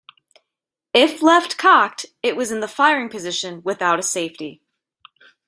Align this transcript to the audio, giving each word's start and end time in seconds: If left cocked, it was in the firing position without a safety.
If 0.95 1.21
left 1.21 1.59
cocked, 1.59 2.07
it 2.23 2.35
was 2.35 2.51
in 2.51 2.59
the 2.59 2.67
firing 2.67 3.07
position 3.07 3.61
without 3.63 3.99
a 3.99 4.01
safety. 4.01 4.63